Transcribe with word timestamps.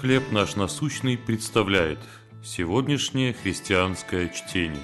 «Хлеб 0.00 0.32
наш 0.32 0.56
насущный» 0.56 1.16
представляет 1.16 2.00
сегодняшнее 2.44 3.32
христианское 3.32 4.28
чтение. 4.28 4.82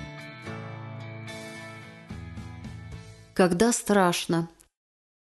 Когда 3.34 3.72
страшно. 3.72 4.48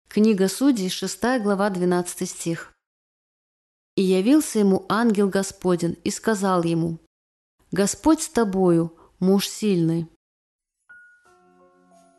Книга 0.08 0.48
Судей, 0.48 0.90
6 0.90 1.40
глава, 1.40 1.70
12 1.70 2.28
стих. 2.28 2.74
«И 3.94 4.02
явился 4.02 4.58
ему 4.58 4.84
ангел 4.88 5.28
Господень 5.28 5.96
и 6.02 6.10
сказал 6.10 6.64
ему, 6.64 6.98
«Господь 7.70 8.22
с 8.22 8.28
тобою, 8.28 8.92
муж 9.20 9.46
сильный». 9.46 10.08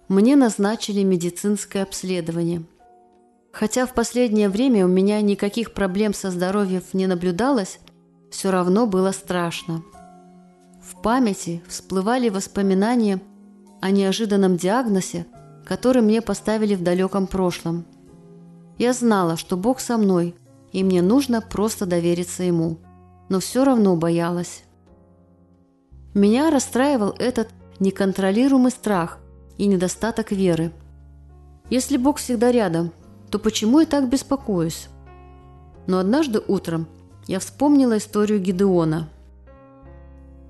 Мне 0.08 0.38
назначили 0.38 1.04
медицинское 1.04 1.84
обследование– 1.84 2.64
Хотя 3.58 3.88
в 3.88 3.96
последнее 3.96 4.50
время 4.50 4.86
у 4.86 4.88
меня 4.88 5.20
никаких 5.20 5.74
проблем 5.74 6.14
со 6.14 6.30
здоровьем 6.30 6.84
не 6.94 7.08
наблюдалось, 7.08 7.80
все 8.30 8.52
равно 8.52 8.86
было 8.86 9.12
страшно. 9.12 9.82
В 10.80 11.02
памяти 11.02 11.64
всплывали 11.68 12.30
воспоминания 12.30 13.20
о 13.82 13.90
неожиданном 13.90 14.58
диагнозе, 14.58 15.26
который 15.66 16.04
мне 16.04 16.22
поставили 16.22 16.76
в 16.76 16.84
далеком 16.84 17.26
прошлом. 17.26 17.88
Я 18.78 18.94
знала, 18.94 19.38
что 19.38 19.58
Бог 19.58 19.80
со 19.80 19.98
мной, 19.98 20.36
и 20.72 20.84
мне 20.84 21.02
нужно 21.02 21.42
просто 21.42 21.88
довериться 21.88 22.44
Ему, 22.44 22.78
но 23.28 23.40
все 23.40 23.64
равно 23.64 23.96
боялась. 23.96 24.66
Меня 26.14 26.52
расстраивал 26.52 27.16
этот 27.18 27.48
неконтролируемый 27.80 28.70
страх 28.70 29.18
и 29.58 29.66
недостаток 29.66 30.32
веры. 30.32 30.72
Если 31.72 31.98
Бог 31.98 32.18
всегда 32.18 32.52
рядом, 32.52 32.92
то 33.30 33.40
почему 33.40 33.80
я 33.80 33.86
так 33.86 34.10
беспокоюсь? 34.10 34.88
Но 35.86 36.00
однажды 36.00 36.42
утром 36.48 36.88
я 37.28 37.40
вспомнила 37.40 37.98
историю 37.98 38.40
Гидеона. 38.40 39.10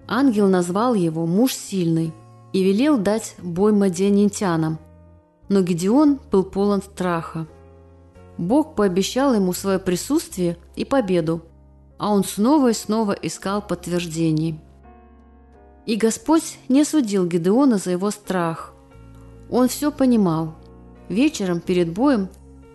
Ангел 0.08 0.48
назвал 0.48 0.94
его 0.94 1.26
«муж 1.26 1.54
сильный» 1.54 2.14
и 2.54 2.64
велел 2.64 2.98
дать 2.98 3.36
бой 3.40 3.74
мадианитянам, 3.74 4.80
но 5.50 5.62
Гедеон 5.62 6.20
был 6.32 6.44
полон 6.44 6.82
страха. 6.82 7.48
Бог 8.38 8.76
пообещал 8.76 9.34
ему 9.34 9.54
свое 9.54 9.80
присутствие 9.80 10.58
и 10.76 10.86
победу, 10.86 11.42
а 11.98 12.14
он 12.14 12.24
снова 12.24 12.70
и 12.70 12.74
снова 12.74 13.12
искал 13.12 13.62
подтверждений. 13.62 14.60
И 15.86 15.96
Господь 15.96 16.60
не 16.70 16.84
судил 16.84 17.26
Гедеона 17.26 17.78
за 17.78 17.92
его 17.92 18.12
страх. 18.12 18.74
Он 19.50 19.68
все 19.68 19.92
понимал. 19.92 20.54
Вечером 21.10 21.62
перед 21.62 21.94
боем 21.94 22.28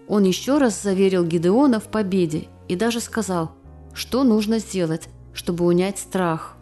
он 0.08 0.24
еще 0.24 0.58
раз 0.58 0.82
заверил 0.82 1.24
Гидеона 1.24 1.80
в 1.80 1.84
победе 1.84 2.48
и 2.68 2.76
даже 2.76 3.00
сказал, 3.00 3.52
что 3.94 4.24
нужно 4.24 4.58
сделать, 4.58 5.08
чтобы 5.32 5.64
унять 5.64 5.98
страх. 5.98 6.56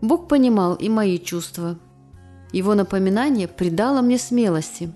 Бог 0.00 0.28
понимал 0.28 0.74
и 0.74 0.88
мои 0.88 1.18
чувства. 1.18 1.78
Его 2.52 2.74
напоминание 2.74 3.48
придало 3.48 4.00
мне 4.00 4.18
смелости. 4.18 4.92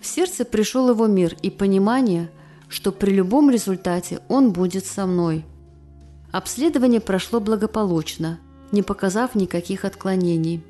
В 0.00 0.06
сердце 0.06 0.44
пришел 0.44 0.88
его 0.90 1.06
мир 1.06 1.36
и 1.42 1.50
понимание, 1.50 2.30
что 2.68 2.92
при 2.92 3.10
любом 3.10 3.50
результате 3.50 4.20
он 4.28 4.52
будет 4.52 4.86
со 4.86 5.06
мной. 5.06 5.44
Обследование 6.32 7.00
прошло 7.00 7.40
благополучно, 7.40 8.38
не 8.72 8.82
показав 8.82 9.34
никаких 9.34 9.84
отклонений. 9.84 10.62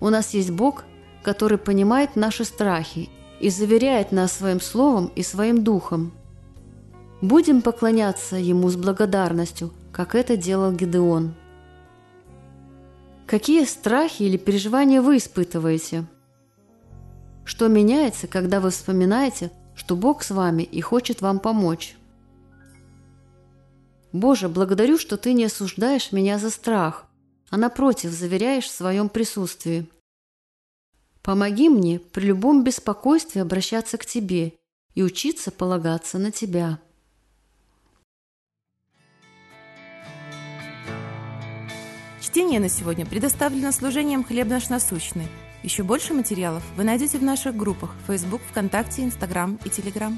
У 0.00 0.08
нас 0.08 0.34
есть 0.34 0.50
Бог, 0.50 0.84
который 1.22 1.58
понимает 1.58 2.16
наши 2.16 2.44
страхи 2.44 3.08
и 3.40 3.50
заверяет 3.50 4.12
нас 4.12 4.32
своим 4.32 4.60
словом 4.60 5.10
и 5.14 5.22
своим 5.22 5.62
духом. 5.62 6.12
Будем 7.20 7.62
поклоняться 7.62 8.36
Ему 8.36 8.68
с 8.68 8.76
благодарностью, 8.76 9.72
как 9.92 10.14
это 10.14 10.36
делал 10.36 10.72
Гедеон. 10.72 11.34
Какие 13.26 13.64
страхи 13.64 14.22
или 14.22 14.36
переживания 14.36 15.02
вы 15.02 15.16
испытываете? 15.16 16.04
Что 17.44 17.68
меняется, 17.68 18.26
когда 18.26 18.60
вы 18.60 18.70
вспоминаете, 18.70 19.50
что 19.74 19.96
Бог 19.96 20.22
с 20.22 20.30
вами 20.30 20.62
и 20.62 20.80
хочет 20.80 21.20
вам 21.20 21.38
помочь? 21.38 21.96
Боже, 24.12 24.48
благодарю, 24.48 24.98
что 24.98 25.16
Ты 25.16 25.32
не 25.32 25.44
осуждаешь 25.44 26.12
меня 26.12 26.38
за 26.38 26.50
страх, 26.50 27.06
а 27.50 27.56
напротив 27.56 28.10
заверяешь 28.10 28.66
в 28.66 28.70
своем 28.70 29.08
присутствии– 29.08 29.88
Помоги 31.26 31.68
мне 31.68 31.98
при 31.98 32.26
любом 32.26 32.62
беспокойстве 32.62 33.42
обращаться 33.42 33.98
к 33.98 34.06
Тебе 34.06 34.52
и 34.94 35.02
учиться 35.02 35.50
полагаться 35.50 36.20
на 36.20 36.30
Тебя. 36.30 36.78
Чтение 42.20 42.60
на 42.60 42.68
сегодня 42.68 43.04
предоставлено 43.04 43.72
служением 43.72 44.22
«Хлеб 44.22 44.46
наш 44.46 44.68
насущный». 44.68 45.26
Еще 45.64 45.82
больше 45.82 46.14
материалов 46.14 46.62
вы 46.76 46.84
найдете 46.84 47.18
в 47.18 47.24
наших 47.24 47.56
группах 47.56 47.96
Facebook, 48.06 48.40
ВКонтакте, 48.52 49.02
Instagram 49.02 49.58
и 49.64 49.68
Telegram. 49.68 50.14